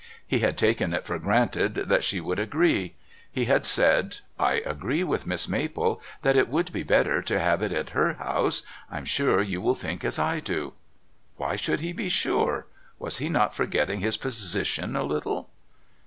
[0.25, 2.95] He had taken it for granted that she would agree.
[3.31, 7.61] He had said: "I agreed with Miss Maple that it would be better to have
[7.61, 8.63] it at her house.
[8.89, 10.73] I'm sure you will think as I do."
[11.37, 12.65] Why should he be sure?
[12.97, 15.51] Was he not forgetting his position a little?...